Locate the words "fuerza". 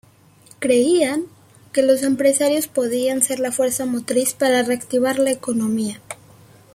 3.51-3.85